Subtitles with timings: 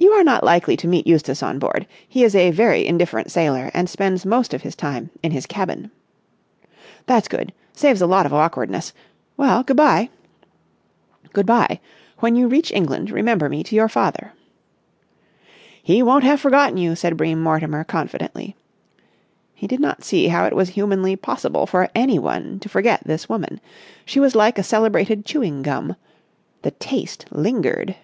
[0.00, 1.84] "You are not likely to meet Eustace on board.
[2.08, 5.90] He is a very indifferent sailor and spends most of his time in his cabin."
[7.06, 7.52] "That's good!
[7.72, 8.92] Saves a lot of awkwardness.
[9.36, 10.10] Well, good bye."
[11.32, 11.80] "Good bye.
[12.18, 14.34] When you reach England, remember me to your father."
[15.82, 18.54] "He won't have forgotten you," said Bream Mortimer, confidently.
[19.52, 23.60] He did not see how it was humanly possible for anyone to forget this woman.
[24.04, 25.96] She was like a celebrated chewing gum.
[26.62, 27.96] The taste lingered.